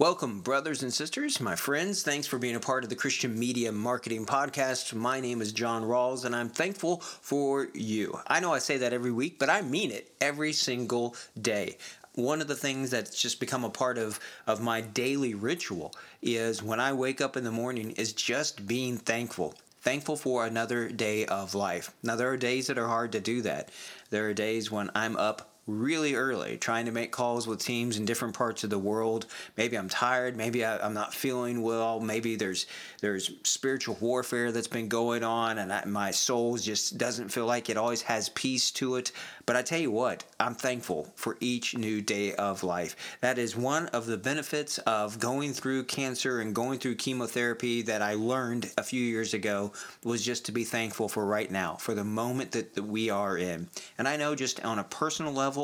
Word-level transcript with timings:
Welcome, 0.00 0.42
brothers 0.42 0.84
and 0.84 0.94
sisters, 0.94 1.40
my 1.40 1.56
friends. 1.56 2.04
Thanks 2.04 2.28
for 2.28 2.38
being 2.38 2.54
a 2.54 2.60
part 2.60 2.84
of 2.84 2.88
the 2.88 2.94
Christian 2.94 3.36
Media 3.36 3.72
Marketing 3.72 4.24
Podcast. 4.24 4.94
My 4.94 5.18
name 5.18 5.42
is 5.42 5.50
Jon 5.50 5.84
Ralls, 5.84 6.24
and 6.24 6.36
I'm 6.36 6.50
thankful 6.50 7.00
for 7.00 7.66
you. 7.74 8.16
I 8.28 8.38
know 8.38 8.54
I 8.54 8.60
say 8.60 8.76
that 8.78 8.92
every 8.92 9.10
week, 9.10 9.40
but 9.40 9.50
I 9.50 9.60
mean 9.60 9.90
it 9.90 10.12
every 10.20 10.52
single 10.52 11.16
day. 11.42 11.78
One 12.14 12.40
of 12.40 12.46
the 12.46 12.54
things 12.54 12.92
that's 12.92 13.20
just 13.20 13.40
become 13.40 13.64
a 13.64 13.70
part 13.70 13.98
of, 13.98 14.20
of 14.46 14.62
my 14.62 14.82
daily 14.82 15.34
ritual 15.34 15.92
is 16.22 16.62
when 16.62 16.78
I 16.78 16.92
wake 16.92 17.20
up 17.20 17.36
in 17.36 17.42
the 17.42 17.50
morning 17.50 17.90
is 17.90 18.12
just 18.12 18.68
being 18.68 18.98
thankful 18.98 19.56
thankful 19.80 20.16
for 20.16 20.44
another 20.44 20.88
day 20.88 21.24
of 21.26 21.54
life. 21.54 21.92
Now, 22.02 22.16
there 22.16 22.28
are 22.28 22.36
days 22.36 22.66
that 22.66 22.78
are 22.78 22.88
hard 22.88 23.12
to 23.12 23.20
do 23.20 23.42
that. 23.42 23.70
There 24.10 24.28
are 24.28 24.34
days 24.34 24.70
when 24.70 24.90
I'm 24.94 25.16
up 25.16 25.47
really 25.68 26.14
early, 26.14 26.56
trying 26.56 26.86
to 26.86 26.92
make 26.92 27.12
calls 27.12 27.46
with 27.46 27.60
teams 27.60 27.98
in 27.98 28.06
different 28.06 28.34
parts 28.34 28.64
of 28.64 28.70
the 28.70 28.78
world. 28.78 29.26
Maybe 29.56 29.76
I'm 29.76 29.88
tired. 29.88 30.36
Maybe 30.36 30.64
I, 30.64 30.84
am 30.84 30.94
not 30.94 31.14
feeling 31.14 31.62
well. 31.62 32.00
Maybe 32.00 32.34
there's 32.34 32.66
there's 33.00 33.30
spiritual 33.44 33.96
warfare 34.00 34.50
that's 34.50 34.66
been 34.66 34.88
going 34.88 35.22
on, 35.22 35.58
and 35.58 35.72
I, 35.72 35.84
my 35.84 36.10
soul 36.10 36.56
just 36.56 36.96
doesn't 36.98 37.28
feel 37.28 37.46
like 37.46 37.68
it 37.68 37.76
always 37.76 38.02
has 38.02 38.30
peace 38.30 38.70
to 38.72 38.96
it. 38.96 39.12
But 39.44 39.56
I 39.56 39.62
tell 39.62 39.78
you 39.78 39.90
what, 39.90 40.24
I'm 40.40 40.54
thankful 40.54 41.12
for 41.14 41.36
each 41.40 41.76
new 41.76 42.02
day 42.02 42.34
of 42.34 42.64
life. 42.64 42.96
That 43.20 43.38
is 43.38 43.56
one 43.56 43.86
of 43.88 44.06
the 44.06 44.18
benefits 44.18 44.78
of 44.78 45.18
going 45.18 45.52
through 45.52 45.84
cancer 45.84 46.40
and 46.40 46.54
going 46.54 46.78
through 46.78 46.96
chemotherapy 46.96 47.82
that 47.82 48.02
I 48.02 48.14
learned 48.14 48.70
a 48.76 48.82
few 48.82 49.02
years 49.02 49.34
ago 49.34 49.72
was 50.04 50.24
just 50.24 50.46
to 50.46 50.52
be 50.52 50.64
thankful 50.64 51.08
for 51.08 51.24
right 51.24 51.50
now, 51.50 51.76
for 51.76 51.94
the 51.94 52.04
moment 52.04 52.52
that, 52.52 52.74
that 52.74 52.82
we 52.82 53.10
are 53.10 53.38
in. 53.38 53.68
And 53.96 54.08
I 54.08 54.16
know 54.16 54.34
just 54.34 54.64
on 54.64 54.78
a 54.78 54.84
personal 54.84 55.32
level 55.32 55.57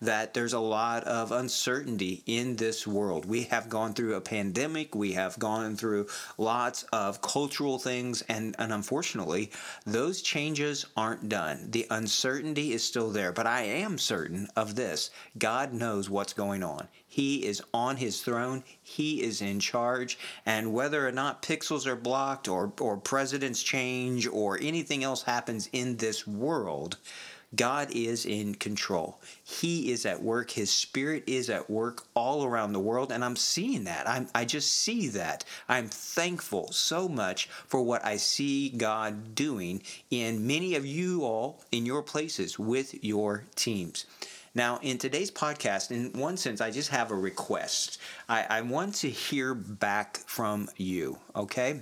that 0.00 0.34
there's 0.34 0.52
a 0.52 0.60
lot 0.60 1.04
of 1.04 1.32
uncertainty 1.32 2.22
in 2.26 2.56
this 2.56 2.86
world. 2.86 3.24
We 3.24 3.44
have 3.44 3.68
gone 3.68 3.94
through 3.94 4.14
a 4.14 4.20
pandemic, 4.20 4.94
we 4.94 5.12
have 5.12 5.38
gone 5.38 5.76
through 5.76 6.06
lots 6.38 6.84
of 6.92 7.20
cultural 7.20 7.78
things, 7.78 8.22
and, 8.28 8.54
and 8.58 8.72
unfortunately, 8.72 9.50
those 9.84 10.22
changes 10.22 10.86
aren't 10.96 11.28
done. 11.28 11.70
The 11.70 11.86
uncertainty 11.90 12.72
is 12.72 12.84
still 12.84 13.10
there, 13.10 13.32
but 13.32 13.46
I 13.46 13.62
am 13.62 13.98
certain 13.98 14.48
of 14.56 14.74
this 14.74 15.10
God 15.38 15.72
knows 15.72 16.08
what's 16.08 16.32
going 16.32 16.62
on. 16.62 16.88
He 17.12 17.44
is 17.44 17.60
on 17.74 17.96
his 17.96 18.22
throne. 18.22 18.62
He 18.80 19.20
is 19.22 19.42
in 19.42 19.58
charge. 19.58 20.16
And 20.46 20.72
whether 20.72 21.06
or 21.06 21.10
not 21.10 21.42
pixels 21.42 21.84
are 21.84 21.96
blocked 21.96 22.46
or, 22.46 22.72
or 22.80 22.96
presidents 22.96 23.64
change 23.64 24.28
or 24.28 24.58
anything 24.62 25.02
else 25.02 25.22
happens 25.22 25.68
in 25.72 25.96
this 25.96 26.24
world, 26.24 26.98
God 27.54 27.90
is 27.90 28.26
in 28.26 28.54
control. 28.54 29.20
He 29.42 29.90
is 29.90 30.06
at 30.06 30.22
work. 30.22 30.52
His 30.52 30.70
spirit 30.70 31.24
is 31.26 31.50
at 31.50 31.68
work 31.68 32.04
all 32.14 32.44
around 32.44 32.72
the 32.72 32.80
world. 32.80 33.10
And 33.10 33.24
I'm 33.24 33.36
seeing 33.36 33.84
that. 33.84 34.08
I'm, 34.08 34.28
I 34.34 34.44
just 34.44 34.72
see 34.72 35.08
that. 35.08 35.44
I'm 35.68 35.88
thankful 35.88 36.70
so 36.70 37.08
much 37.08 37.48
for 37.66 37.82
what 37.82 38.04
I 38.04 38.16
see 38.18 38.68
God 38.68 39.34
doing 39.34 39.82
in 40.10 40.46
many 40.46 40.76
of 40.76 40.86
you 40.86 41.24
all 41.24 41.60
in 41.72 41.86
your 41.86 42.02
places 42.02 42.58
with 42.58 43.02
your 43.02 43.44
teams. 43.56 44.06
Now, 44.54 44.78
in 44.82 44.98
today's 44.98 45.30
podcast, 45.30 45.92
in 45.92 46.12
one 46.18 46.36
sense, 46.36 46.60
I 46.60 46.72
just 46.72 46.90
have 46.90 47.12
a 47.12 47.14
request. 47.14 47.98
I, 48.28 48.46
I 48.50 48.60
want 48.62 48.96
to 48.96 49.08
hear 49.08 49.54
back 49.54 50.18
from 50.26 50.68
you, 50.76 51.18
okay? 51.36 51.80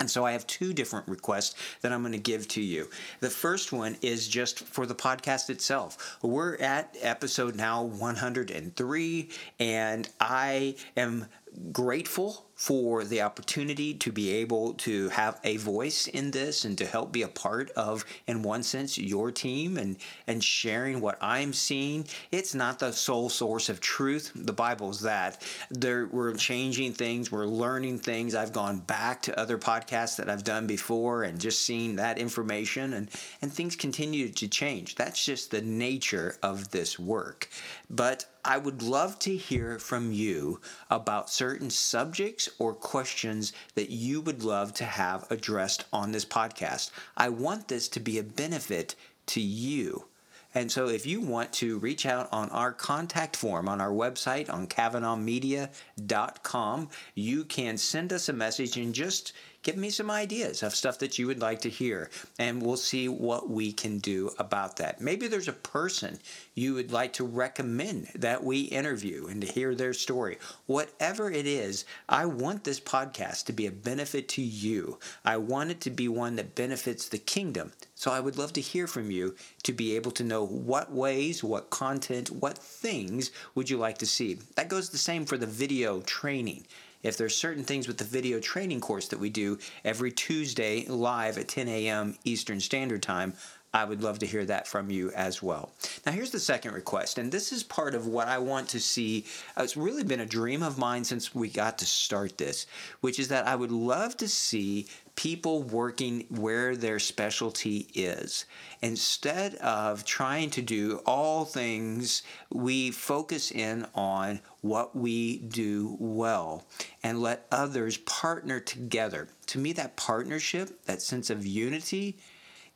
And 0.00 0.10
so 0.10 0.24
I 0.24 0.32
have 0.32 0.46
two 0.46 0.72
different 0.72 1.06
requests 1.06 1.54
that 1.82 1.92
I'm 1.92 2.00
going 2.00 2.12
to 2.12 2.18
give 2.18 2.48
to 2.48 2.62
you. 2.62 2.88
The 3.20 3.28
first 3.28 3.70
one 3.70 3.98
is 4.00 4.26
just 4.26 4.60
for 4.60 4.86
the 4.86 4.94
podcast 4.94 5.50
itself. 5.50 6.18
We're 6.22 6.56
at 6.56 6.96
episode 7.02 7.54
now 7.54 7.82
103, 7.82 9.28
and 9.60 10.08
I 10.18 10.76
am 10.96 11.26
grateful 11.72 12.46
for 12.54 13.04
the 13.04 13.22
opportunity 13.22 13.94
to 13.94 14.12
be 14.12 14.30
able 14.30 14.74
to 14.74 15.08
have 15.08 15.40
a 15.44 15.56
voice 15.56 16.06
in 16.08 16.30
this 16.30 16.66
and 16.66 16.76
to 16.76 16.84
help 16.84 17.10
be 17.10 17.22
a 17.22 17.28
part 17.28 17.70
of, 17.70 18.04
in 18.26 18.42
one 18.42 18.62
sense, 18.62 18.98
your 18.98 19.32
team 19.32 19.78
and, 19.78 19.96
and 20.26 20.44
sharing 20.44 21.00
what 21.00 21.16
I'm 21.22 21.54
seeing. 21.54 22.06
It's 22.30 22.54
not 22.54 22.78
the 22.78 22.92
sole 22.92 23.30
source 23.30 23.70
of 23.70 23.80
truth. 23.80 24.32
The 24.34 24.52
Bible's 24.52 25.00
that. 25.00 25.42
There, 25.70 26.06
we're 26.12 26.34
changing 26.34 26.92
things, 26.92 27.32
we're 27.32 27.46
learning 27.46 28.00
things. 28.00 28.34
I've 28.34 28.52
gone 28.52 28.80
back 28.80 29.22
to 29.22 29.40
other 29.40 29.56
podcasts 29.56 30.16
that 30.16 30.28
I've 30.28 30.44
done 30.44 30.66
before 30.66 31.22
and 31.22 31.40
just 31.40 31.64
seen 31.64 31.96
that 31.96 32.18
information, 32.18 32.92
and, 32.92 33.10
and 33.40 33.50
things 33.50 33.74
continue 33.74 34.28
to 34.28 34.48
change. 34.48 34.96
That's 34.96 35.24
just 35.24 35.50
the 35.50 35.62
nature 35.62 36.36
of 36.42 36.70
this 36.70 36.98
work. 36.98 37.48
But 37.88 38.26
I 38.44 38.58
would 38.58 38.82
love 38.82 39.18
to 39.20 39.36
hear 39.36 39.78
from 39.78 40.12
you 40.12 40.60
about 40.88 41.30
certain 41.30 41.70
subjects 41.70 42.48
or 42.58 42.74
questions 42.74 43.52
that 43.74 43.90
you 43.90 44.20
would 44.20 44.42
love 44.42 44.72
to 44.74 44.84
have 44.84 45.30
addressed 45.30 45.84
on 45.92 46.12
this 46.12 46.24
podcast. 46.24 46.90
I 47.16 47.28
want 47.28 47.68
this 47.68 47.88
to 47.88 48.00
be 48.00 48.18
a 48.18 48.22
benefit 48.22 48.94
to 49.26 49.40
you. 49.40 50.06
And 50.52 50.72
so, 50.72 50.88
if 50.88 51.06
you 51.06 51.20
want 51.20 51.52
to 51.54 51.78
reach 51.78 52.06
out 52.06 52.28
on 52.32 52.50
our 52.50 52.72
contact 52.72 53.36
form 53.36 53.68
on 53.68 53.80
our 53.80 53.92
website 53.92 54.52
on 54.52 54.66
KavanaughMedia.com, 54.66 56.88
you 57.14 57.44
can 57.44 57.76
send 57.76 58.12
us 58.12 58.28
a 58.28 58.32
message 58.32 58.76
and 58.76 58.92
just 58.92 59.32
give 59.62 59.76
me 59.76 59.90
some 59.90 60.10
ideas 60.10 60.62
of 60.62 60.74
stuff 60.74 60.98
that 60.98 61.18
you 61.18 61.26
would 61.26 61.40
like 61.40 61.60
to 61.60 61.68
hear, 61.68 62.10
and 62.38 62.62
we'll 62.62 62.76
see 62.76 63.08
what 63.08 63.50
we 63.50 63.72
can 63.72 63.98
do 63.98 64.30
about 64.38 64.76
that. 64.76 65.00
Maybe 65.00 65.28
there's 65.28 65.48
a 65.48 65.52
person 65.52 66.18
you 66.54 66.74
would 66.74 66.92
like 66.92 67.12
to 67.14 67.24
recommend 67.24 68.08
that 68.14 68.42
we 68.42 68.60
interview 68.60 69.26
and 69.26 69.40
to 69.40 69.46
hear 69.46 69.74
their 69.74 69.92
story. 69.92 70.38
Whatever 70.66 71.30
it 71.30 71.46
is, 71.46 71.84
I 72.08 72.26
want 72.26 72.64
this 72.64 72.80
podcast 72.80 73.44
to 73.46 73.52
be 73.52 73.66
a 73.66 73.72
benefit 73.72 74.28
to 74.30 74.42
you. 74.42 74.98
I 75.24 75.36
want 75.36 75.70
it 75.70 75.80
to 75.82 75.90
be 75.90 76.08
one 76.08 76.36
that 76.36 76.54
benefits 76.54 77.08
the 77.08 77.18
kingdom. 77.18 77.72
So 77.94 78.10
I 78.10 78.20
would 78.20 78.38
love 78.38 78.52
to 78.54 78.60
hear 78.60 78.86
from 78.86 79.10
you 79.10 79.34
to 79.64 79.72
be 79.72 79.94
able 79.94 80.10
to 80.12 80.24
know 80.24 80.44
what 80.44 80.90
ways, 80.90 81.44
what 81.44 81.70
content, 81.70 82.30
what 82.30 82.56
things 82.56 83.30
would 83.54 83.68
you 83.68 83.76
like 83.76 83.98
to 83.98 84.06
see. 84.06 84.38
That 84.56 84.68
goes 84.68 84.88
the 84.88 84.98
same 84.98 85.26
for 85.26 85.36
the 85.36 85.46
video 85.46 86.00
training 86.00 86.66
if 87.02 87.16
there's 87.16 87.36
certain 87.36 87.64
things 87.64 87.88
with 87.88 87.98
the 87.98 88.04
video 88.04 88.40
training 88.40 88.80
course 88.80 89.08
that 89.08 89.20
we 89.20 89.30
do 89.30 89.58
every 89.84 90.12
Tuesday 90.12 90.86
live 90.86 91.38
at 91.38 91.48
10 91.48 91.68
a.m. 91.68 92.16
Eastern 92.24 92.60
Standard 92.60 93.02
Time, 93.02 93.34
I 93.72 93.84
would 93.84 94.02
love 94.02 94.18
to 94.20 94.26
hear 94.26 94.44
that 94.46 94.66
from 94.66 94.90
you 94.90 95.12
as 95.12 95.42
well. 95.42 95.70
Now, 96.04 96.10
here's 96.12 96.32
the 96.32 96.40
second 96.40 96.74
request, 96.74 97.18
and 97.18 97.30
this 97.30 97.52
is 97.52 97.62
part 97.62 97.94
of 97.94 98.06
what 98.06 98.26
I 98.26 98.38
want 98.38 98.68
to 98.70 98.80
see. 98.80 99.26
Uh, 99.56 99.62
it's 99.62 99.76
really 99.76 100.02
been 100.02 100.20
a 100.20 100.26
dream 100.26 100.62
of 100.62 100.76
mine 100.76 101.04
since 101.04 101.34
we 101.34 101.48
got 101.48 101.78
to 101.78 101.86
start 101.86 102.36
this, 102.36 102.66
which 103.00 103.20
is 103.20 103.28
that 103.28 103.46
I 103.46 103.54
would 103.54 103.70
love 103.70 104.16
to 104.16 104.28
see 104.28 104.86
people 105.14 105.62
working 105.62 106.24
where 106.30 106.74
their 106.74 106.98
specialty 106.98 107.86
is. 107.94 108.44
Instead 108.82 109.54
of 109.56 110.04
trying 110.04 110.50
to 110.50 110.62
do 110.62 111.00
all 111.06 111.44
things, 111.44 112.22
we 112.52 112.90
focus 112.90 113.52
in 113.52 113.86
on 113.94 114.40
what 114.62 114.96
we 114.96 115.38
do 115.38 115.96
well 116.00 116.64
and 117.04 117.20
let 117.20 117.46
others 117.52 117.98
partner 117.98 118.58
together. 118.58 119.28
To 119.46 119.58
me, 119.58 119.72
that 119.74 119.96
partnership, 119.96 120.84
that 120.86 121.02
sense 121.02 121.30
of 121.30 121.46
unity, 121.46 122.16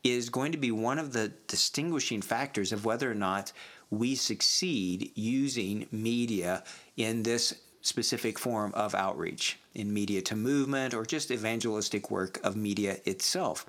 is 0.04 0.28
going 0.28 0.52
to 0.52 0.58
be 0.58 0.70
one 0.70 0.98
of 0.98 1.12
the 1.12 1.32
distinguishing 1.48 2.20
factors 2.20 2.72
of 2.72 2.84
whether 2.84 3.10
or 3.10 3.14
not 3.14 3.52
we 3.90 4.14
succeed 4.14 5.10
using 5.14 5.86
media 5.90 6.62
in 6.96 7.22
this 7.22 7.54
specific 7.80 8.38
form 8.38 8.72
of 8.74 8.94
outreach 8.94 9.58
in 9.74 9.92
media 9.92 10.22
to 10.22 10.36
movement 10.36 10.94
or 10.94 11.04
just 11.04 11.30
evangelistic 11.30 12.10
work 12.10 12.38
of 12.44 12.56
media 12.56 12.98
itself 13.04 13.66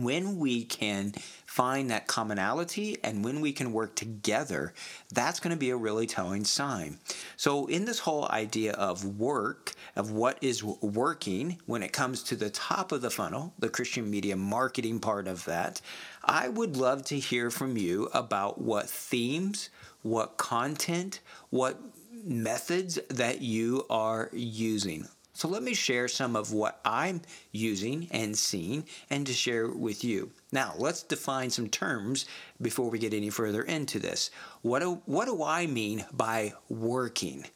when 0.00 0.38
we 0.38 0.64
can 0.64 1.12
find 1.46 1.90
that 1.90 2.06
commonality 2.06 2.96
and 3.04 3.24
when 3.24 3.40
we 3.40 3.52
can 3.52 3.72
work 3.72 3.94
together, 3.94 4.72
that's 5.12 5.38
going 5.38 5.54
to 5.54 5.58
be 5.58 5.70
a 5.70 5.76
really 5.76 6.06
telling 6.06 6.44
sign. 6.44 6.98
So, 7.36 7.66
in 7.66 7.84
this 7.84 7.98
whole 7.98 8.26
idea 8.30 8.72
of 8.72 9.18
work, 9.18 9.74
of 9.94 10.10
what 10.10 10.38
is 10.40 10.64
working 10.64 11.58
when 11.66 11.82
it 11.82 11.92
comes 11.92 12.22
to 12.24 12.36
the 12.36 12.50
top 12.50 12.92
of 12.92 13.02
the 13.02 13.10
funnel, 13.10 13.52
the 13.58 13.68
Christian 13.68 14.10
media 14.10 14.36
marketing 14.36 15.00
part 15.00 15.28
of 15.28 15.44
that, 15.44 15.80
I 16.24 16.48
would 16.48 16.76
love 16.76 17.04
to 17.06 17.18
hear 17.18 17.50
from 17.50 17.76
you 17.76 18.08
about 18.14 18.60
what 18.60 18.88
themes, 18.88 19.68
what 20.02 20.38
content, 20.38 21.20
what 21.50 21.78
methods 22.24 22.98
that 23.08 23.42
you 23.42 23.84
are 23.90 24.30
using 24.32 25.08
So 25.34 25.48
let 25.48 25.62
me 25.62 25.74
share 25.74 26.08
some 26.08 26.36
of 26.36 26.52
what 26.52 26.80
I'm 26.84 27.22
using 27.52 28.08
and 28.10 28.36
seeing 28.36 28.84
and 29.08 29.26
to 29.26 29.32
share 29.32 29.68
with 29.68 30.04
you. 30.04 30.30
Now, 30.52 30.74
let's 30.76 31.02
define 31.02 31.50
some 31.50 31.68
terms 31.68 32.26
before 32.60 32.90
we 32.90 32.98
get 32.98 33.14
any 33.14 33.30
further 33.30 33.62
into 33.62 33.98
this. 33.98 34.30
What 34.60 34.80
do, 34.80 35.00
what 35.06 35.24
do 35.24 35.42
I 35.42 35.66
mean 35.66 36.04
by 36.12 36.52
working? 36.68 37.46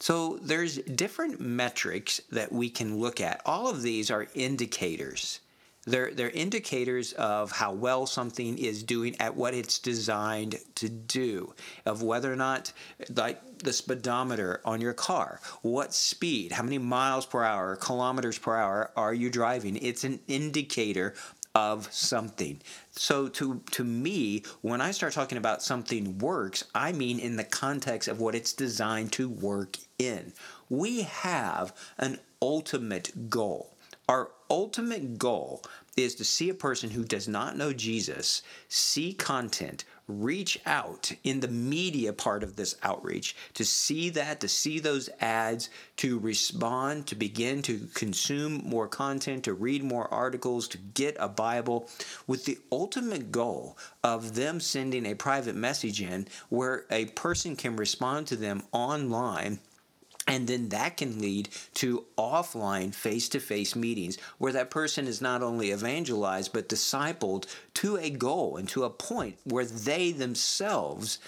So 0.00 0.38
there's 0.42 0.78
different 0.78 1.40
metrics 1.40 2.20
that 2.32 2.50
we 2.50 2.68
can 2.68 2.98
look 2.98 3.20
at. 3.20 3.40
All 3.46 3.68
of 3.68 3.82
these 3.82 4.10
are 4.10 4.26
indicators. 4.34 5.40
They're, 5.86 6.12
they're 6.12 6.30
indicators 6.30 7.12
of 7.14 7.52
how 7.52 7.72
well 7.72 8.06
something 8.06 8.58
is 8.58 8.82
doing 8.82 9.16
at 9.18 9.34
what 9.34 9.54
it's 9.54 9.78
designed 9.78 10.56
to 10.76 10.88
do, 10.88 11.54
of 11.86 12.02
whether 12.02 12.32
or 12.32 12.36
not, 12.36 12.72
like 13.14 13.58
the 13.58 13.72
speedometer 13.72 14.60
on 14.64 14.80
your 14.80 14.92
car, 14.92 15.40
what 15.62 15.94
speed, 15.94 16.52
how 16.52 16.62
many 16.62 16.78
miles 16.78 17.24
per 17.24 17.42
hour, 17.42 17.76
kilometers 17.76 18.38
per 18.38 18.56
hour 18.56 18.90
are 18.96 19.14
you 19.14 19.30
driving? 19.30 19.76
It's 19.76 20.04
an 20.04 20.20
indicator 20.28 21.14
of 21.54 21.92
something. 21.92 22.60
So 22.92 23.28
to 23.28 23.60
to 23.72 23.84
me, 23.84 24.44
when 24.60 24.80
I 24.80 24.92
start 24.92 25.12
talking 25.12 25.38
about 25.38 25.62
something 25.62 26.18
works, 26.18 26.64
I 26.74 26.92
mean 26.92 27.18
in 27.18 27.36
the 27.36 27.44
context 27.44 28.08
of 28.08 28.20
what 28.20 28.34
it's 28.34 28.52
designed 28.52 29.12
to 29.12 29.28
work 29.28 29.76
in. 29.98 30.32
We 30.68 31.02
have 31.02 31.74
an 31.98 32.20
ultimate 32.40 33.28
goal. 33.28 33.74
Our 34.08 34.30
ultimate 34.50 35.18
goal 35.18 35.62
is 35.96 36.14
to 36.16 36.24
see 36.24 36.50
a 36.50 36.54
person 36.54 36.90
who 36.90 37.04
does 37.04 37.28
not 37.28 37.56
know 37.56 37.72
Jesus 37.72 38.42
see 38.68 39.12
content, 39.12 39.84
reach 40.08 40.58
out 40.66 41.12
in 41.24 41.40
the 41.40 41.48
media 41.48 42.12
part 42.12 42.42
of 42.42 42.56
this 42.56 42.76
outreach 42.82 43.36
to 43.54 43.64
see 43.64 44.10
that, 44.10 44.40
to 44.40 44.48
see 44.48 44.78
those 44.78 45.08
ads, 45.20 45.70
to 45.96 46.18
respond, 46.18 47.06
to 47.06 47.14
begin 47.14 47.62
to 47.62 47.86
consume 47.94 48.62
more 48.64 48.88
content, 48.88 49.44
to 49.44 49.54
read 49.54 49.84
more 49.84 50.12
articles, 50.12 50.66
to 50.68 50.78
get 50.78 51.16
a 51.20 51.28
Bible, 51.28 51.88
with 52.26 52.44
the 52.44 52.58
ultimate 52.72 53.30
goal 53.30 53.76
of 54.02 54.34
them 54.34 54.60
sending 54.60 55.06
a 55.06 55.14
private 55.14 55.54
message 55.54 56.02
in 56.02 56.26
where 56.48 56.84
a 56.90 57.06
person 57.06 57.54
can 57.56 57.76
respond 57.76 58.26
to 58.26 58.36
them 58.36 58.62
online 58.72 59.60
and 60.30 60.46
then 60.46 60.68
that 60.70 60.96
can 60.96 61.20
lead 61.20 61.48
to 61.74 62.04
offline 62.16 62.94
face 62.94 63.28
to 63.30 63.40
face 63.40 63.74
meetings 63.74 64.16
where 64.38 64.52
that 64.52 64.70
person 64.70 65.06
is 65.06 65.20
not 65.20 65.42
only 65.42 65.72
evangelized 65.72 66.52
but 66.52 66.68
discipled 66.68 67.46
to 67.74 67.96
a 67.96 68.10
goal 68.10 68.56
and 68.56 68.68
to 68.68 68.84
a 68.84 68.90
point 68.90 69.36
where 69.44 69.64
they 69.64 70.12
themselves 70.12 71.18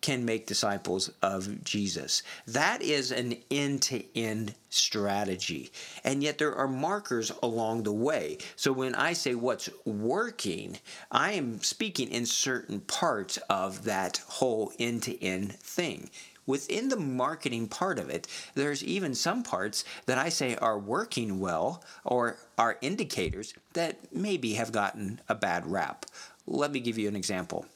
can 0.00 0.24
make 0.24 0.46
disciples 0.46 1.10
of 1.22 1.62
Jesus. 1.64 2.22
That 2.46 2.82
is 2.82 3.10
an 3.10 3.36
end 3.50 3.82
to 3.82 4.02
end 4.16 4.54
strategy. 4.70 5.70
And 6.04 6.22
yet 6.22 6.38
there 6.38 6.54
are 6.54 6.68
markers 6.68 7.32
along 7.42 7.82
the 7.82 7.92
way. 7.92 8.38
So 8.56 8.72
when 8.72 8.94
I 8.94 9.12
say 9.12 9.34
what's 9.34 9.68
working, 9.84 10.78
I 11.10 11.32
am 11.32 11.60
speaking 11.62 12.08
in 12.10 12.26
certain 12.26 12.80
parts 12.80 13.38
of 13.48 13.84
that 13.84 14.22
whole 14.26 14.72
end 14.78 15.02
to 15.04 15.22
end 15.22 15.54
thing 15.54 16.10
within 16.50 16.88
the 16.88 16.96
marketing 16.96 17.68
part 17.68 17.98
of 17.98 18.10
it, 18.10 18.26
there's 18.56 18.82
even 18.82 19.14
some 19.14 19.42
parts 19.42 19.84
that 20.06 20.18
I 20.18 20.28
say 20.28 20.56
are 20.56 20.78
working 20.78 21.38
well 21.38 21.84
or 22.04 22.38
are 22.58 22.76
indicators 22.80 23.54
that 23.74 24.12
maybe 24.12 24.54
have 24.54 24.72
gotten 24.72 25.20
a 25.28 25.34
bad 25.34 25.70
rap. 25.70 26.06
Let 26.46 26.72
me 26.72 26.80
give 26.80 26.98
you 26.98 27.06
an 27.06 27.14
example. 27.14 27.66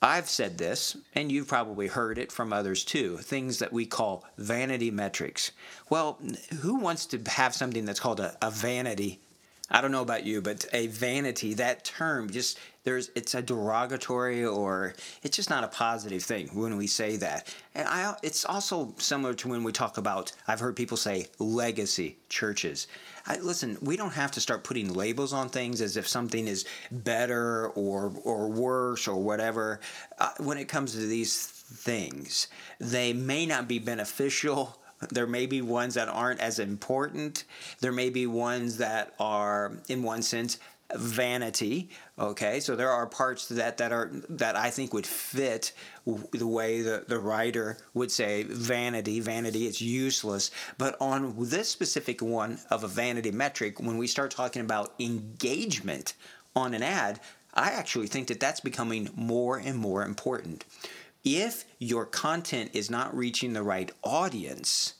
I've 0.00 0.28
said 0.28 0.58
this, 0.58 0.96
and 1.14 1.32
you've 1.32 1.48
probably 1.48 1.88
heard 1.88 2.18
it 2.18 2.30
from 2.30 2.52
others 2.52 2.84
too 2.84 3.16
things 3.18 3.58
that 3.58 3.72
we 3.72 3.84
call 3.84 4.24
vanity 4.36 4.90
metrics. 4.90 5.50
Well, 5.90 6.18
who 6.60 6.76
wants 6.76 7.06
to 7.06 7.20
have 7.26 7.54
something 7.54 7.84
that's 7.84 7.98
called 7.98 8.20
a, 8.20 8.36
a 8.40 8.50
vanity 8.50 9.20
I 9.70 9.80
don't 9.80 9.92
know 9.92 10.02
about 10.02 10.24
you, 10.24 10.40
but 10.40 10.66
a 10.72 10.86
vanity, 10.86 11.54
that 11.54 11.84
term 11.84 12.30
just 12.30 12.58
there's 12.84 13.10
it's 13.14 13.34
a 13.34 13.42
derogatory 13.42 14.44
or 14.44 14.94
it's 15.22 15.36
just 15.36 15.50
not 15.50 15.62
a 15.62 15.68
positive 15.68 16.22
thing 16.22 16.48
when 16.54 16.78
we 16.78 16.86
say 16.86 17.16
that. 17.16 17.54
And 17.74 17.86
I 17.86 18.14
it's 18.22 18.46
also 18.46 18.94
similar 18.96 19.34
to 19.34 19.48
when 19.48 19.62
we 19.62 19.72
talk 19.72 19.98
about 19.98 20.32
I've 20.46 20.60
heard 20.60 20.74
people 20.74 20.96
say 20.96 21.26
legacy 21.38 22.16
churches. 22.30 22.86
I, 23.26 23.38
listen, 23.40 23.76
we 23.82 23.98
don't 23.98 24.14
have 24.14 24.30
to 24.32 24.40
start 24.40 24.64
putting 24.64 24.94
labels 24.94 25.34
on 25.34 25.50
things 25.50 25.82
as 25.82 25.98
if 25.98 26.08
something 26.08 26.48
is 26.48 26.64
better 26.90 27.68
or 27.68 28.12
or 28.24 28.48
worse 28.48 29.06
or 29.06 29.22
whatever. 29.22 29.80
Uh, 30.18 30.30
when 30.38 30.56
it 30.56 30.68
comes 30.68 30.92
to 30.92 30.98
these 30.98 31.46
things, 31.46 32.48
they 32.80 33.12
may 33.12 33.44
not 33.44 33.68
be 33.68 33.78
beneficial 33.78 34.78
there 35.10 35.26
may 35.26 35.46
be 35.46 35.62
ones 35.62 35.94
that 35.94 36.08
aren't 36.08 36.40
as 36.40 36.58
important. 36.58 37.44
There 37.80 37.92
may 37.92 38.10
be 38.10 38.26
ones 38.26 38.78
that 38.78 39.14
are, 39.18 39.72
in 39.88 40.02
one 40.02 40.22
sense, 40.22 40.58
vanity 40.94 41.90
okay? 42.18 42.60
So 42.60 42.74
there 42.74 42.90
are 42.90 43.06
parts 43.06 43.48
that 43.48 43.78
that 43.78 43.92
are 43.92 44.10
that 44.30 44.56
i 44.56 44.70
think 44.70 44.92
would 44.92 45.06
fit 45.06 45.72
the 46.32 46.46
way 46.46 46.82
the, 46.82 47.04
the 47.06 47.18
writer 47.18 47.78
would 47.94 48.10
say 48.10 48.44
vanity. 48.44 49.20
Vanity 49.20 49.66
it's 49.66 49.80
useless. 49.80 50.50
But 50.78 50.96
on 51.00 51.34
this 51.38 51.68
specific 51.68 52.22
one 52.22 52.58
of 52.70 52.84
a 52.84 52.88
vanity 52.88 53.30
metric 53.30 53.80
when 53.80 53.98
we 53.98 54.06
start 54.06 54.30
talking 54.30 54.62
about 54.62 54.94
engagement 54.98 56.14
on 56.56 56.74
an 56.74 56.82
ad 56.82 57.20
i 57.54 57.70
actually 57.70 58.06
think 58.06 58.28
that 58.28 58.40
that's 58.40 58.60
becoming 58.60 59.10
more 59.14 59.58
and 59.58 59.76
more 59.76 60.02
important 60.02 60.64
if 61.24 61.64
your 61.78 62.06
content 62.06 62.70
is 62.74 62.90
not 62.90 63.16
reaching 63.16 63.52
the 63.52 63.62
right 63.62 63.90
audience, 64.02 64.94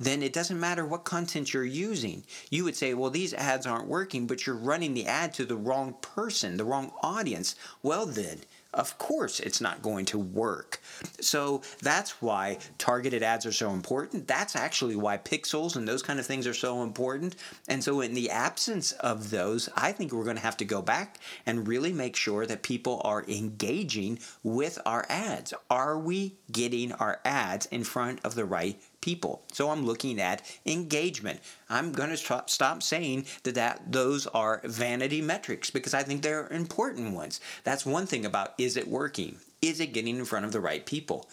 then 0.00 0.22
it 0.22 0.32
doesn't 0.32 0.58
matter 0.58 0.84
what 0.84 1.04
content 1.04 1.52
you're 1.52 1.62
using. 1.62 2.24
You 2.48 2.64
would 2.64 2.74
say, 2.74 2.94
well, 2.94 3.10
these 3.10 3.34
ads 3.34 3.66
aren't 3.66 3.86
working, 3.86 4.26
but 4.26 4.46
you're 4.46 4.56
running 4.56 4.94
the 4.94 5.06
ad 5.06 5.34
to 5.34 5.44
the 5.44 5.56
wrong 5.56 5.94
person, 6.00 6.56
the 6.56 6.64
wrong 6.64 6.90
audience. 7.02 7.54
Well, 7.82 8.06
then, 8.06 8.40
of 8.72 8.96
course 8.98 9.40
it's 9.40 9.60
not 9.60 9.82
going 9.82 10.04
to 10.06 10.18
work. 10.18 10.80
So 11.20 11.62
that's 11.82 12.22
why 12.22 12.58
targeted 12.78 13.22
ads 13.22 13.46
are 13.46 13.52
so 13.52 13.70
important. 13.70 14.28
That's 14.28 14.56
actually 14.56 14.96
why 14.96 15.18
pixels 15.18 15.76
and 15.76 15.86
those 15.86 16.02
kind 16.02 16.20
of 16.20 16.26
things 16.26 16.46
are 16.46 16.54
so 16.54 16.82
important. 16.82 17.36
And 17.68 17.82
so, 17.82 18.00
in 18.00 18.14
the 18.14 18.30
absence 18.30 18.92
of 18.92 19.30
those, 19.30 19.68
I 19.76 19.92
think 19.92 20.12
we're 20.12 20.24
going 20.24 20.36
to 20.36 20.42
have 20.42 20.56
to 20.58 20.64
go 20.64 20.82
back 20.82 21.18
and 21.46 21.66
really 21.66 21.92
make 21.92 22.16
sure 22.16 22.46
that 22.46 22.62
people 22.62 23.00
are 23.04 23.24
engaging 23.26 24.20
with 24.42 24.78
our 24.86 25.04
ads. 25.08 25.52
Are 25.68 25.98
we 25.98 26.36
getting 26.50 26.92
our 26.92 27.20
ads 27.24 27.66
in 27.66 27.84
front 27.84 28.20
of 28.24 28.34
the 28.34 28.44
right 28.44 28.80
people. 29.00 29.42
So 29.52 29.70
I'm 29.70 29.86
looking 29.86 30.20
at 30.20 30.42
engagement. 30.66 31.40
I'm 31.68 31.92
going 31.92 32.10
to 32.10 32.16
stop, 32.16 32.50
stop 32.50 32.82
saying 32.82 33.26
that, 33.44 33.54
that 33.54 33.92
those 33.92 34.26
are 34.28 34.60
vanity 34.64 35.20
metrics 35.20 35.70
because 35.70 35.94
I 35.94 36.02
think 36.02 36.22
they're 36.22 36.48
important 36.48 37.14
ones. 37.14 37.40
That's 37.64 37.86
one 37.86 38.06
thing 38.06 38.24
about 38.24 38.54
is 38.58 38.76
it 38.76 38.88
working? 38.88 39.36
Is 39.62 39.78
it 39.78 39.92
getting 39.92 40.16
in 40.16 40.24
front 40.24 40.46
of 40.46 40.52
the 40.52 40.60
right 40.60 40.86
people? 40.86 41.28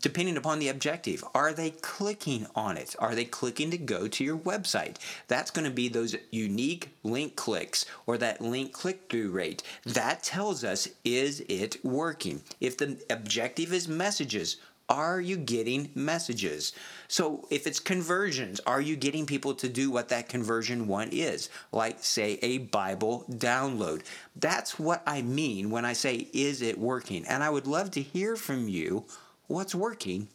Depending 0.00 0.38
upon 0.38 0.60
the 0.60 0.68
objective, 0.68 1.22
are 1.34 1.52
they 1.52 1.70
clicking 1.70 2.46
on 2.54 2.78
it? 2.78 2.96
Are 2.98 3.14
they 3.14 3.26
clicking 3.26 3.70
to 3.70 3.76
go 3.76 4.08
to 4.08 4.24
your 4.24 4.38
website? 4.38 4.96
That's 5.28 5.50
going 5.50 5.66
to 5.66 5.70
be 5.70 5.88
those 5.88 6.16
unique 6.30 6.88
link 7.02 7.36
clicks 7.36 7.84
or 8.06 8.16
that 8.16 8.40
link 8.40 8.72
click 8.72 9.10
through 9.10 9.30
rate. 9.30 9.62
That 9.84 10.22
tells 10.22 10.64
us 10.64 10.88
is 11.04 11.40
it 11.48 11.84
working? 11.84 12.40
If 12.62 12.78
the 12.78 12.98
objective 13.10 13.74
is 13.74 13.88
messages, 13.88 14.56
are 14.88 15.20
you 15.20 15.36
getting 15.36 15.90
messages? 15.94 16.72
So, 17.08 17.46
if 17.50 17.66
it's 17.66 17.80
conversions, 17.80 18.60
are 18.66 18.80
you 18.80 18.96
getting 18.96 19.26
people 19.26 19.54
to 19.54 19.68
do 19.68 19.90
what 19.90 20.08
that 20.10 20.28
conversion 20.28 20.86
one 20.86 21.08
is? 21.10 21.48
Like, 21.72 22.02
say, 22.02 22.38
a 22.42 22.58
Bible 22.58 23.24
download. 23.30 24.02
That's 24.36 24.78
what 24.78 25.02
I 25.06 25.22
mean 25.22 25.70
when 25.70 25.84
I 25.84 25.92
say, 25.92 26.28
is 26.32 26.62
it 26.62 26.78
working? 26.78 27.24
And 27.26 27.42
I 27.42 27.50
would 27.50 27.66
love 27.66 27.90
to 27.92 28.02
hear 28.02 28.36
from 28.36 28.68
you 28.68 29.04
what's 29.48 29.74
working 29.74 30.28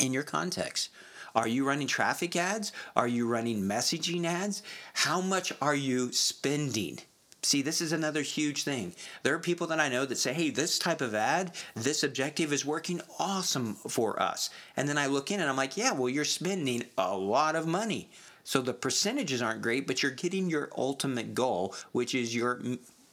in 0.00 0.12
your 0.12 0.24
context. 0.24 0.90
Are 1.34 1.48
you 1.48 1.66
running 1.66 1.86
traffic 1.86 2.34
ads? 2.34 2.72
Are 2.96 3.08
you 3.08 3.28
running 3.28 3.62
messaging 3.62 4.24
ads? 4.24 4.62
How 4.94 5.20
much 5.20 5.52
are 5.60 5.74
you 5.74 6.10
spending? 6.12 6.98
See, 7.46 7.62
this 7.62 7.80
is 7.80 7.92
another 7.92 8.22
huge 8.22 8.64
thing. 8.64 8.92
There 9.22 9.32
are 9.32 9.38
people 9.38 9.68
that 9.68 9.78
I 9.78 9.88
know 9.88 10.04
that 10.04 10.18
say, 10.18 10.32
hey, 10.32 10.50
this 10.50 10.80
type 10.80 11.00
of 11.00 11.14
ad, 11.14 11.52
this 11.76 12.02
objective 12.02 12.52
is 12.52 12.66
working 12.66 13.00
awesome 13.20 13.76
for 13.76 14.20
us. 14.20 14.50
And 14.76 14.88
then 14.88 14.98
I 14.98 15.06
look 15.06 15.30
in 15.30 15.38
and 15.38 15.48
I'm 15.48 15.56
like, 15.56 15.76
yeah, 15.76 15.92
well, 15.92 16.08
you're 16.08 16.24
spending 16.24 16.82
a 16.98 17.16
lot 17.16 17.54
of 17.54 17.68
money. 17.68 18.10
So 18.42 18.60
the 18.60 18.74
percentages 18.74 19.42
aren't 19.42 19.62
great, 19.62 19.86
but 19.86 20.02
you're 20.02 20.10
getting 20.10 20.50
your 20.50 20.70
ultimate 20.76 21.34
goal, 21.34 21.76
which 21.92 22.16
is 22.16 22.34
you're 22.34 22.60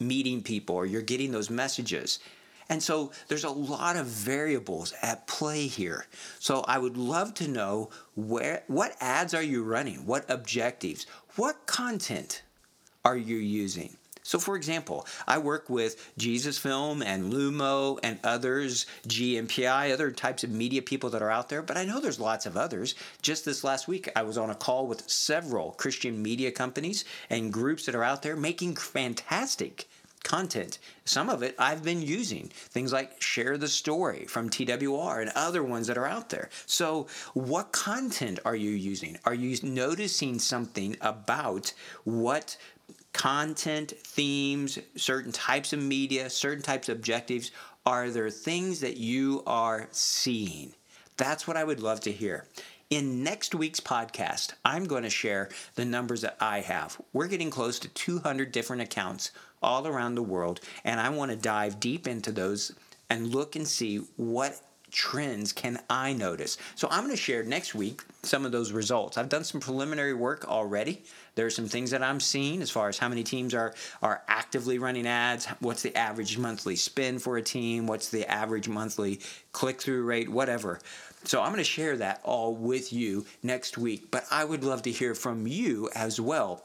meeting 0.00 0.42
people 0.42 0.74
or 0.74 0.84
you're 0.84 1.00
getting 1.00 1.30
those 1.30 1.48
messages. 1.48 2.18
And 2.68 2.82
so 2.82 3.12
there's 3.28 3.44
a 3.44 3.50
lot 3.50 3.94
of 3.94 4.06
variables 4.06 4.94
at 5.00 5.28
play 5.28 5.68
here. 5.68 6.06
So 6.40 6.64
I 6.66 6.78
would 6.78 6.96
love 6.96 7.34
to 7.34 7.46
know 7.46 7.90
where 8.16 8.64
what 8.66 8.96
ads 9.00 9.32
are 9.32 9.42
you 9.44 9.62
running? 9.62 10.06
What 10.06 10.28
objectives? 10.28 11.06
What 11.36 11.66
content 11.66 12.42
are 13.04 13.16
you 13.16 13.36
using? 13.36 13.96
So, 14.24 14.38
for 14.38 14.56
example, 14.56 15.06
I 15.28 15.36
work 15.36 15.68
with 15.68 16.10
Jesus 16.16 16.56
Film 16.56 17.02
and 17.02 17.30
Lumo 17.30 18.00
and 18.02 18.18
others, 18.24 18.86
GMPI, 19.06 19.92
other 19.92 20.10
types 20.10 20.42
of 20.42 20.50
media 20.50 20.80
people 20.80 21.10
that 21.10 21.20
are 21.20 21.30
out 21.30 21.50
there, 21.50 21.60
but 21.60 21.76
I 21.76 21.84
know 21.84 22.00
there's 22.00 22.18
lots 22.18 22.46
of 22.46 22.56
others. 22.56 22.94
Just 23.20 23.44
this 23.44 23.62
last 23.62 23.86
week, 23.86 24.08
I 24.16 24.22
was 24.22 24.38
on 24.38 24.48
a 24.48 24.54
call 24.54 24.86
with 24.86 25.08
several 25.10 25.72
Christian 25.72 26.22
media 26.22 26.50
companies 26.50 27.04
and 27.28 27.52
groups 27.52 27.84
that 27.84 27.94
are 27.94 28.02
out 28.02 28.22
there 28.22 28.34
making 28.34 28.76
fantastic 28.76 29.86
content. 30.24 30.78
Some 31.04 31.28
of 31.28 31.42
it 31.42 31.54
I've 31.58 31.84
been 31.84 32.02
using. 32.02 32.48
Things 32.48 32.92
like 32.92 33.20
Share 33.20 33.56
the 33.56 33.68
Story 33.68 34.24
from 34.24 34.50
TWR 34.50 35.20
and 35.20 35.30
other 35.36 35.62
ones 35.62 35.86
that 35.86 35.98
are 35.98 36.06
out 36.06 36.30
there. 36.30 36.48
So, 36.66 37.06
what 37.34 37.70
content 37.70 38.40
are 38.44 38.56
you 38.56 38.70
using? 38.70 39.18
Are 39.24 39.34
you 39.34 39.56
noticing 39.62 40.38
something 40.40 40.96
about 41.00 41.72
what 42.04 42.56
content, 43.14 43.94
themes, 43.96 44.78
certain 44.96 45.32
types 45.32 45.72
of 45.72 45.78
media, 45.80 46.28
certain 46.28 46.62
types 46.62 46.90
of 46.90 46.98
objectives? 46.98 47.50
Are 47.86 48.10
there 48.10 48.28
things 48.28 48.80
that 48.80 48.98
you 48.98 49.42
are 49.46 49.88
seeing? 49.90 50.74
That's 51.16 51.48
what 51.48 51.56
I 51.56 51.64
would 51.64 51.80
love 51.80 52.00
to 52.00 52.12
hear. 52.12 52.46
In 52.90 53.24
next 53.24 53.54
week's 53.54 53.80
podcast, 53.80 54.52
I'm 54.64 54.84
going 54.84 55.04
to 55.04 55.10
share 55.10 55.48
the 55.74 55.84
numbers 55.84 56.20
that 56.20 56.36
I 56.40 56.60
have. 56.60 57.00
We're 57.12 57.28
getting 57.28 57.50
close 57.50 57.78
to 57.80 57.88
200 57.88 58.52
different 58.52 58.82
accounts 58.82 59.30
all 59.62 59.86
around 59.86 60.14
the 60.14 60.22
world, 60.22 60.60
and 60.84 61.00
I 61.00 61.08
want 61.08 61.30
to 61.30 61.36
dive 61.36 61.80
deep 61.80 62.06
into 62.06 62.30
those 62.30 62.74
and 63.08 63.34
look 63.34 63.56
and 63.56 63.66
see 63.66 64.02
what 64.16 64.60
trends 64.94 65.52
can 65.52 65.78
I 65.90 66.12
notice. 66.12 66.56
So 66.76 66.88
I'm 66.90 67.02
going 67.04 67.10
to 67.14 67.20
share 67.20 67.42
next 67.42 67.74
week 67.74 68.02
some 68.22 68.46
of 68.46 68.52
those 68.52 68.70
results. 68.72 69.18
I've 69.18 69.28
done 69.28 69.44
some 69.44 69.60
preliminary 69.60 70.14
work 70.14 70.48
already. 70.48 71.02
There 71.34 71.44
are 71.44 71.50
some 71.50 71.66
things 71.66 71.90
that 71.90 72.02
I'm 72.02 72.20
seeing 72.20 72.62
as 72.62 72.70
far 72.70 72.88
as 72.88 72.96
how 72.96 73.08
many 73.08 73.24
teams 73.24 73.54
are 73.54 73.74
are 74.02 74.22
actively 74.28 74.78
running 74.78 75.06
ads, 75.06 75.46
what's 75.58 75.82
the 75.82 75.94
average 75.96 76.38
monthly 76.38 76.76
spend 76.76 77.20
for 77.20 77.36
a 77.36 77.42
team, 77.42 77.88
what's 77.88 78.08
the 78.08 78.30
average 78.30 78.68
monthly 78.68 79.20
click-through 79.52 80.04
rate, 80.04 80.28
whatever. 80.28 80.78
So 81.24 81.42
I'm 81.42 81.48
going 81.48 81.58
to 81.58 81.64
share 81.64 81.96
that 81.96 82.20
all 82.22 82.54
with 82.54 82.92
you 82.92 83.26
next 83.42 83.76
week, 83.76 84.10
but 84.12 84.24
I 84.30 84.44
would 84.44 84.62
love 84.62 84.82
to 84.82 84.92
hear 84.92 85.14
from 85.14 85.46
you 85.48 85.90
as 85.94 86.20
well. 86.20 86.62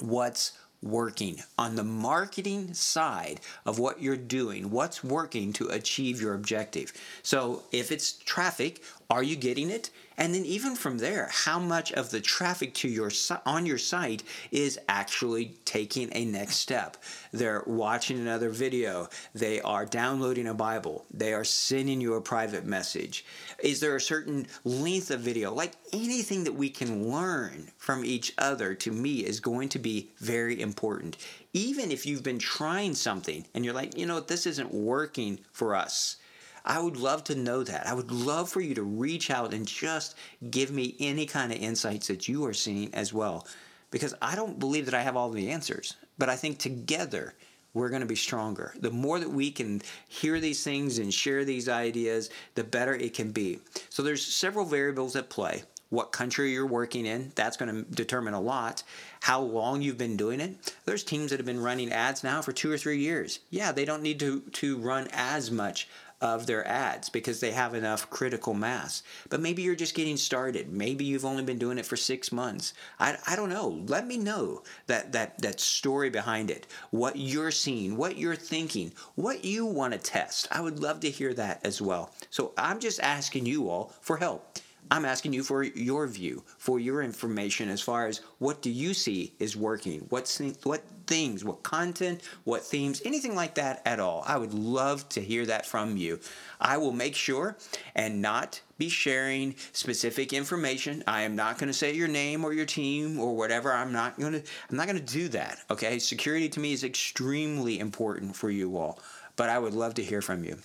What's 0.00 0.52
working 0.84 1.42
on 1.58 1.74
the 1.74 1.84
marketing 1.84 2.74
side 2.74 3.40
of 3.64 3.78
what 3.78 4.02
you're 4.02 4.16
doing 4.16 4.70
what's 4.70 5.02
working 5.02 5.52
to 5.52 5.68
achieve 5.68 6.20
your 6.20 6.34
objective. 6.34 6.92
So 7.22 7.62
if 7.72 7.90
it's 7.90 8.12
traffic 8.12 8.82
are 9.10 9.22
you 9.22 9.36
getting 9.36 9.70
it 9.70 9.90
and 10.16 10.34
then 10.34 10.44
even 10.44 10.74
from 10.76 10.98
there 10.98 11.28
how 11.32 11.58
much 11.58 11.92
of 11.92 12.10
the 12.10 12.20
traffic 12.20 12.74
to 12.74 12.88
your 12.88 13.10
on 13.46 13.66
your 13.66 13.78
site 13.78 14.22
is 14.50 14.78
actually 14.88 15.54
taking 15.64 16.10
a 16.12 16.24
next 16.24 16.56
step? 16.56 16.96
They're 17.32 17.64
watching 17.66 18.18
another 18.18 18.50
video. 18.50 19.08
They 19.34 19.60
are 19.60 19.86
downloading 19.86 20.46
a 20.46 20.54
bible. 20.54 21.04
They 21.12 21.32
are 21.32 21.44
sending 21.44 22.00
you 22.00 22.14
a 22.14 22.20
private 22.20 22.64
message. 22.64 23.24
Is 23.62 23.80
there 23.80 23.96
a 23.96 24.00
certain 24.00 24.46
length 24.64 25.10
of 25.10 25.20
video? 25.20 25.52
Like 25.52 25.72
anything 25.92 26.44
that 26.44 26.54
we 26.54 26.70
can 26.70 27.10
learn 27.10 27.70
from 27.76 28.04
each 28.04 28.32
other 28.38 28.74
to 28.74 28.90
me 28.90 29.20
is 29.20 29.40
going 29.40 29.68
to 29.70 29.78
be 29.78 30.10
very 30.18 30.60
important. 30.60 31.16
Even 31.52 31.90
if 31.90 32.06
you've 32.06 32.22
been 32.22 32.38
trying 32.38 32.94
something 32.94 33.46
and 33.54 33.64
you're 33.64 33.74
like 33.74 33.96
you 33.96 34.06
know 34.06 34.20
this 34.20 34.46
isn't 34.46 34.72
working 34.72 35.38
for 35.52 35.74
us 35.74 36.16
I 36.64 36.80
would 36.80 36.96
love 36.96 37.24
to 37.24 37.34
know 37.34 37.62
that. 37.62 37.86
I 37.86 37.92
would 37.92 38.10
love 38.10 38.48
for 38.48 38.60
you 38.60 38.74
to 38.74 38.82
reach 38.82 39.30
out 39.30 39.52
and 39.52 39.66
just 39.66 40.16
give 40.50 40.70
me 40.70 40.96
any 40.98 41.26
kind 41.26 41.52
of 41.52 41.58
insights 41.58 42.06
that 42.08 42.26
you 42.26 42.44
are 42.46 42.54
seeing 42.54 42.94
as 42.94 43.12
well. 43.12 43.46
Because 43.90 44.14
I 44.22 44.34
don't 44.34 44.58
believe 44.58 44.86
that 44.86 44.94
I 44.94 45.02
have 45.02 45.16
all 45.16 45.30
the 45.30 45.50
answers, 45.50 45.96
but 46.18 46.28
I 46.28 46.36
think 46.36 46.58
together 46.58 47.34
we're 47.74 47.90
going 47.90 48.00
to 48.00 48.06
be 48.06 48.16
stronger. 48.16 48.74
The 48.80 48.90
more 48.90 49.20
that 49.20 49.30
we 49.30 49.50
can 49.50 49.82
hear 50.08 50.40
these 50.40 50.64
things 50.64 50.98
and 50.98 51.12
share 51.12 51.44
these 51.44 51.68
ideas, 51.68 52.30
the 52.54 52.64
better 52.64 52.94
it 52.94 53.14
can 53.14 53.30
be. 53.30 53.58
So 53.90 54.02
there's 54.02 54.24
several 54.24 54.64
variables 54.64 55.16
at 55.16 55.28
play. 55.28 55.64
What 55.90 56.12
country 56.12 56.52
you're 56.52 56.66
working 56.66 57.04
in, 57.04 57.30
that's 57.34 57.56
going 57.56 57.72
to 57.72 57.82
determine 57.94 58.34
a 58.34 58.40
lot. 58.40 58.82
How 59.20 59.40
long 59.40 59.82
you've 59.82 59.98
been 59.98 60.16
doing 60.16 60.40
it. 60.40 60.74
There's 60.86 61.04
teams 61.04 61.30
that 61.30 61.38
have 61.38 61.46
been 61.46 61.62
running 61.62 61.92
ads 61.92 62.24
now 62.24 62.42
for 62.42 62.52
two 62.52 62.72
or 62.72 62.78
three 62.78 62.98
years. 62.98 63.40
Yeah, 63.50 63.70
they 63.70 63.84
don't 63.84 64.02
need 64.02 64.18
to, 64.20 64.40
to 64.40 64.78
run 64.78 65.08
as 65.12 65.50
much 65.50 65.88
of 66.24 66.46
their 66.46 66.66
ads 66.66 67.10
because 67.10 67.40
they 67.40 67.50
have 67.50 67.74
enough 67.74 68.08
critical 68.08 68.54
mass. 68.54 69.02
But 69.28 69.40
maybe 69.40 69.60
you're 69.60 69.74
just 69.74 69.94
getting 69.94 70.16
started. 70.16 70.72
Maybe 70.72 71.04
you've 71.04 71.26
only 71.26 71.44
been 71.44 71.58
doing 71.58 71.76
it 71.76 71.84
for 71.84 71.96
six 71.96 72.32
months. 72.32 72.72
I, 72.98 73.18
I 73.28 73.36
don't 73.36 73.50
know. 73.50 73.84
Let 73.86 74.06
me 74.06 74.16
know 74.16 74.62
that, 74.86 75.12
that, 75.12 75.40
that 75.42 75.60
story 75.60 76.08
behind 76.08 76.50
it, 76.50 76.66
what 76.90 77.16
you're 77.16 77.50
seeing, 77.50 77.98
what 77.98 78.16
you're 78.16 78.36
thinking, 78.36 78.92
what 79.16 79.44
you 79.44 79.66
want 79.66 79.92
to 79.92 79.98
test. 79.98 80.48
I 80.50 80.62
would 80.62 80.80
love 80.80 81.00
to 81.00 81.10
hear 81.10 81.34
that 81.34 81.60
as 81.62 81.82
well. 81.82 82.10
So 82.30 82.52
I'm 82.56 82.80
just 82.80 83.00
asking 83.00 83.44
you 83.44 83.68
all 83.68 83.92
for 84.00 84.16
help. 84.16 84.58
I'm 84.90 85.04
asking 85.04 85.32
you 85.32 85.42
for 85.42 85.62
your 85.62 86.06
view, 86.06 86.44
for 86.58 86.78
your 86.78 87.02
information 87.02 87.68
as 87.68 87.80
far 87.80 88.06
as 88.06 88.20
what 88.38 88.62
do 88.62 88.70
you 88.70 88.94
see 88.94 89.34
is 89.38 89.56
working? 89.56 90.06
What's 90.10 90.38
what 90.62 90.84
things, 91.06 91.44
what 91.44 91.62
content, 91.62 92.22
what 92.44 92.62
themes, 92.62 93.02
anything 93.04 93.34
like 93.34 93.54
that 93.54 93.82
at 93.84 94.00
all. 94.00 94.24
I 94.26 94.36
would 94.36 94.54
love 94.54 95.08
to 95.10 95.20
hear 95.20 95.46
that 95.46 95.66
from 95.66 95.96
you. 95.96 96.20
I 96.60 96.76
will 96.76 96.92
make 96.92 97.14
sure 97.14 97.56
and 97.94 98.22
not 98.22 98.60
be 98.78 98.88
sharing 98.88 99.54
specific 99.72 100.32
information. 100.32 101.04
I 101.06 101.22
am 101.22 101.36
not 101.36 101.58
going 101.58 101.68
to 101.68 101.74
say 101.74 101.94
your 101.94 102.08
name 102.08 102.44
or 102.44 102.52
your 102.52 102.66
team 102.66 103.20
or 103.20 103.36
whatever. 103.36 103.72
I'm 103.72 103.92
not 103.92 104.18
going 104.18 104.32
to 104.32 104.42
I'm 104.70 104.76
not 104.76 104.86
going 104.86 105.02
to 105.02 105.12
do 105.12 105.28
that, 105.28 105.58
okay? 105.70 105.98
Security 105.98 106.48
to 106.50 106.60
me 106.60 106.72
is 106.72 106.84
extremely 106.84 107.78
important 107.78 108.34
for 108.34 108.50
you 108.50 108.76
all, 108.76 108.98
but 109.36 109.48
I 109.48 109.58
would 109.58 109.74
love 109.74 109.94
to 109.94 110.04
hear 110.04 110.22
from 110.22 110.44
you. 110.44 110.58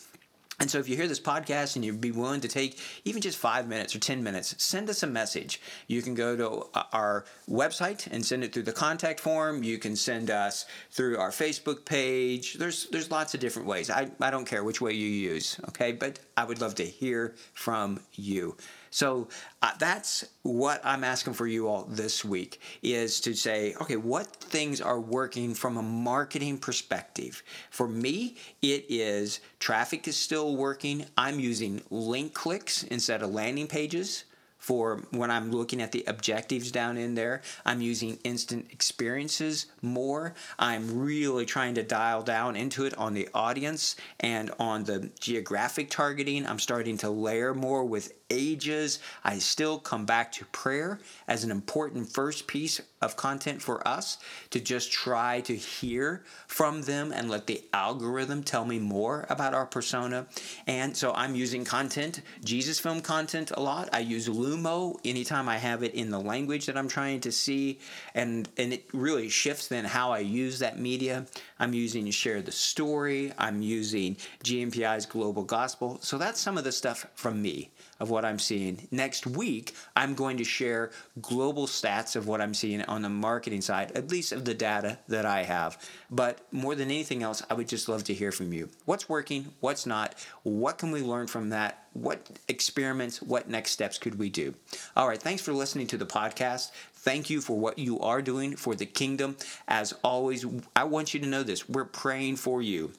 And 0.60 0.70
so, 0.70 0.78
if 0.80 0.90
you 0.90 0.96
hear 0.96 1.08
this 1.08 1.20
podcast 1.20 1.76
and 1.76 1.86
you'd 1.86 2.02
be 2.02 2.12
willing 2.12 2.42
to 2.42 2.48
take 2.48 2.80
even 3.06 3.22
just 3.22 3.38
five 3.38 3.68
minutes 3.68 3.96
or 3.96 4.00
10 4.00 4.22
minutes, 4.24 4.56
send 4.58 4.90
us 4.90 5.04
a 5.04 5.08
message. 5.08 5.62
You 5.88 6.02
can 6.02 6.16
go 6.16 6.36
to 6.36 6.70
uh, 6.74 6.84
our 6.92 7.26
website 7.50 8.08
and 8.12 8.26
send 8.26 8.44
it 8.44 8.54
through 8.54 8.64
the 8.64 8.74
contact 8.74 9.20
form. 9.20 9.64
You 9.64 9.78
can 9.78 9.96
send 9.96 10.30
us 10.30 10.66
through 10.92 11.18
our 11.18 11.32
Facebook 11.32 11.86
page. 11.86 12.56
There's, 12.56 12.88
there's 12.90 13.10
lots 13.10 13.34
of 13.34 13.40
different 13.40 13.68
ways. 13.68 13.90
I, 13.90 14.12
I 14.20 14.32
don't 14.32 14.46
care 14.46 14.64
which 14.64 14.82
way 14.82 14.92
you 14.94 15.08
use, 15.08 15.60
okay? 15.70 15.94
But 15.94 16.20
I 16.36 16.44
would 16.44 16.60
love 16.60 16.76
to 16.76 16.86
hear 16.86 17.36
from 17.54 18.02
you. 18.14 18.58
So 18.92 19.28
uh, 19.62 19.72
that's 19.78 20.26
what 20.44 20.82
I'm 20.84 21.04
asking 21.04 21.34
for 21.34 21.48
you 21.48 21.68
all 21.68 21.84
this 21.84 22.26
week 22.26 22.60
is 22.82 23.20
to 23.22 23.34
say, 23.34 23.76
okay, 23.82 23.98
what 23.98 24.28
things 24.28 24.82
are 24.82 25.00
working 25.00 25.54
from 25.54 25.78
a 25.78 25.82
marketing 25.82 26.58
perspective? 26.58 27.44
For 27.70 27.88
me, 27.88 28.36
it 28.62 28.86
is 28.90 29.40
traffic 29.60 30.08
is 30.08 30.18
still 30.18 30.56
working. 30.56 31.06
I'm 31.18 31.40
using 31.40 31.82
link 31.90 32.34
clicks 32.34 32.84
instead 32.84 33.22
of 33.22 33.32
landing 33.32 33.68
pages 33.68 34.26
for 34.60 35.02
when 35.12 35.32
I'm 35.32 35.52
looking 35.52 35.82
at 35.82 35.94
the 35.94 36.04
objectives 36.06 36.72
down 36.72 36.98
in 36.98 37.16
there. 37.16 37.42
I'm 37.66 37.82
using 37.82 38.20
instant 38.24 38.68
experiences 38.72 39.68
more. 39.82 40.36
I'm 40.60 41.00
really 41.00 41.46
trying 41.46 41.76
to 41.76 41.84
dial 41.84 42.22
down 42.22 42.56
into 42.56 42.86
it 42.86 42.96
on 42.98 43.14
the 43.14 43.30
audience 43.34 43.96
and 44.20 44.52
on 44.60 44.84
the 44.84 45.10
geographic 45.20 45.90
targeting. 45.90 46.46
I'm 46.46 46.60
starting 46.60 46.98
to 46.98 47.10
layer 47.10 47.54
more 47.54 47.86
with 47.86 48.12
ages. 48.30 49.00
I 49.24 49.40
still 49.40 49.80
come 49.80 50.06
back 50.06 50.32
to 50.34 50.46
prayer 50.46 51.00
as 51.28 51.44
an 51.44 51.52
important 51.52 52.10
first 52.12 52.48
piece 52.48 52.82
of 53.02 53.16
content 53.16 53.62
for 53.62 53.86
us 53.88 54.18
to 54.50 54.60
just 54.60 54.92
try 54.92 55.42
to 55.42 55.56
hear 55.56 56.24
from 56.48 56.82
them 56.82 57.12
and 57.12 57.30
let 57.30 57.48
the 57.48 57.64
algorithm 57.74 58.44
tell 58.44 58.66
me 58.66 58.80
more 58.80 59.26
about 59.30 59.54
our 59.54 59.66
persona. 59.66 60.28
And 60.68 60.96
so 60.96 61.14
I'm 61.14 61.36
using 61.36 61.64
content, 61.64 62.22
Jesus 62.44 62.80
film 62.80 63.02
content 63.02 63.52
a 63.52 63.62
lot. 63.62 63.90
I 63.94 64.00
use 64.00 64.28
Lumo 64.28 65.00
anytime 65.06 65.48
I 65.48 65.58
have 65.58 65.84
it 65.84 65.94
in 65.94 66.10
the 66.10 66.20
language 66.20 66.66
that 66.66 66.78
I'm 66.78 66.88
trying 66.88 67.22
to 67.22 67.32
see. 67.32 67.80
And, 68.14 68.50
and 68.58 68.74
it 68.74 68.86
really 68.94 69.30
shifts 69.30 69.68
then 69.68 69.86
how 69.86 70.12
I 70.12 70.20
use 70.20 70.60
that 70.60 70.80
media. 70.80 71.26
I'm 71.60 71.74
using 71.74 72.10
Share 72.12 72.42
the 72.42 72.52
Story. 72.52 73.32
I'm 73.38 73.62
using 73.62 74.18
GMPI's 74.44 75.06
Global 75.06 75.44
Gospel. 75.44 76.00
So 76.02 76.18
that's 76.18 76.40
some 76.40 76.58
of 76.58 76.64
the 76.64 76.72
stuff 76.72 77.06
from 77.16 77.42
me 77.42 77.70
of 78.00 78.10
what 78.10 78.26
I'm 78.26 78.40
seeing. 78.40 78.88
Next 78.92 79.28
week, 79.28 79.76
I'm 79.96 80.14
going 80.16 80.38
to 80.38 80.44
share 80.44 80.92
global 81.22 81.68
stats 81.68 82.16
of 82.16 82.28
what 82.28 82.42
I'm 82.42 82.54
seeing 82.54 82.82
on 82.84 83.02
the 83.02 83.10
marketing 83.10 83.62
side, 83.62 83.92
at 83.94 84.10
least 84.10 84.32
of 84.32 84.46
the 84.46 84.54
data 84.54 85.00
that 85.08 85.26
I 85.26 85.44
have. 85.44 85.78
But 86.10 86.40
more 86.52 86.76
than 86.76 86.90
anything 86.90 87.24
else, 87.24 87.44
I 87.50 87.54
would 87.54 87.68
just 87.68 87.90
love 87.90 88.04
to 88.06 88.14
hear 88.14 88.32
from 88.32 88.54
you. 88.54 88.70
What's 88.86 89.10
working? 89.10 89.54
What's 89.60 89.86
not? 89.86 90.16
What 90.44 90.78
can 90.78 90.92
we 90.92 91.02
learn 91.02 91.28
from 91.28 91.50
that? 91.50 91.86
What 91.94 92.40
experiments, 92.48 93.22
what 93.22 93.50
next 93.50 93.72
steps 93.72 93.98
could 93.98 94.20
we 94.20 94.30
do? 94.30 94.54
All 94.96 95.08
right, 95.08 95.22
thanks 95.22 95.42
for 95.42 95.54
listening 95.54 95.88
to 95.88 95.98
the 95.98 96.06
podcast. 96.06 96.72
Thank 96.94 97.30
you 97.30 97.42
for 97.42 97.58
what 97.58 97.80
you 97.80 98.00
are 98.02 98.22
doing 98.22 98.56
for 98.56 98.76
the 98.76 98.86
kingdom. 98.86 99.38
As 99.68 99.94
always, 100.04 100.46
I 100.76 100.84
want 100.84 101.14
you 101.14 101.20
to 101.22 101.28
know 101.28 101.44
this 101.44 101.68
we're 101.68 101.86
praying 101.86 102.36
for 102.36 102.62
you 102.62 102.92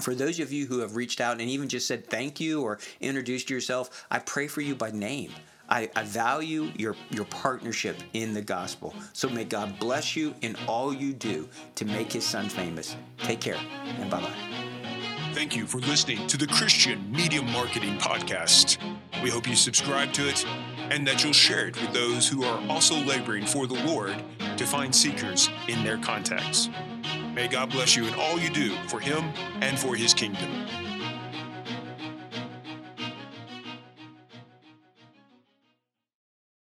for 0.00 0.14
those 0.14 0.40
of 0.40 0.52
you 0.52 0.66
who 0.66 0.80
have 0.80 0.96
reached 0.96 1.20
out 1.20 1.40
and 1.40 1.48
even 1.48 1.68
just 1.68 1.86
said 1.86 2.06
thank 2.06 2.40
you 2.40 2.62
or 2.62 2.78
introduced 3.00 3.50
yourself, 3.50 4.06
I 4.10 4.18
pray 4.18 4.48
for 4.48 4.60
you 4.60 4.74
by 4.74 4.90
name. 4.90 5.30
I, 5.68 5.90
I 5.96 6.02
value 6.02 6.70
your, 6.76 6.94
your 7.10 7.24
partnership 7.26 7.96
in 8.12 8.34
the 8.34 8.42
gospel. 8.42 8.94
So 9.12 9.28
may 9.28 9.44
God 9.44 9.78
bless 9.78 10.14
you 10.14 10.34
in 10.42 10.56
all 10.68 10.92
you 10.92 11.12
do 11.12 11.48
to 11.76 11.84
make 11.84 12.12
his 12.12 12.24
son 12.24 12.48
famous. 12.48 12.96
Take 13.18 13.40
care 13.40 13.58
and 13.98 14.10
bye 14.10 14.20
bye. 14.20 14.54
Thank 15.32 15.56
you 15.56 15.66
for 15.66 15.78
listening 15.78 16.26
to 16.28 16.36
the 16.36 16.46
Christian 16.46 17.10
Media 17.10 17.42
Marketing 17.42 17.98
Podcast. 17.98 18.78
We 19.22 19.30
hope 19.30 19.48
you 19.48 19.56
subscribe 19.56 20.12
to 20.12 20.28
it 20.28 20.44
and 20.90 21.06
that 21.08 21.24
you'll 21.24 21.32
share 21.32 21.66
it 21.66 21.80
with 21.80 21.92
those 21.92 22.28
who 22.28 22.44
are 22.44 22.62
also 22.68 22.94
laboring 23.04 23.46
for 23.46 23.66
the 23.66 23.82
Lord 23.84 24.22
to 24.56 24.66
find 24.66 24.94
seekers 24.94 25.48
in 25.66 25.82
their 25.82 25.98
contacts. 25.98 26.68
May 27.34 27.48
God 27.48 27.70
bless 27.70 27.96
you 27.96 28.06
in 28.06 28.14
all 28.14 28.38
you 28.38 28.48
do 28.48 28.76
for 28.86 29.00
Him 29.00 29.32
and 29.60 29.76
for 29.76 29.96
His 29.96 30.14
kingdom. 30.14 30.93